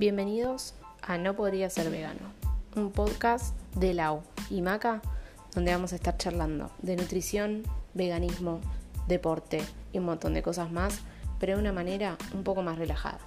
Bienvenidos 0.00 0.72
a 1.02 1.18
No 1.18 1.36
Podría 1.36 1.68
Ser 1.68 1.90
Vegano, 1.90 2.32
un 2.74 2.90
podcast 2.90 3.54
de 3.76 3.92
Lau 3.92 4.22
y 4.48 4.62
Maca, 4.62 5.02
donde 5.54 5.72
vamos 5.72 5.92
a 5.92 5.96
estar 5.96 6.16
charlando 6.16 6.70
de 6.80 6.96
nutrición, 6.96 7.64
veganismo, 7.92 8.62
deporte 9.08 9.62
y 9.92 9.98
un 9.98 10.06
montón 10.06 10.32
de 10.32 10.40
cosas 10.40 10.72
más, 10.72 11.00
pero 11.38 11.52
de 11.52 11.60
una 11.60 11.74
manera 11.74 12.16
un 12.32 12.44
poco 12.44 12.62
más 12.62 12.78
relajada. 12.78 13.18